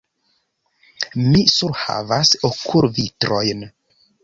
Mi 1.25 1.43
surhavas 1.57 2.33
okulvitrojn. 2.51 3.65